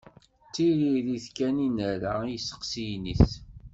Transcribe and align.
D 0.47 0.49
tiririt 0.53 1.25
kan 1.37 1.55
i 1.65 1.67
nerra 1.69 2.13
i 2.25 2.31
yesteqsiyen-is. 2.33 3.31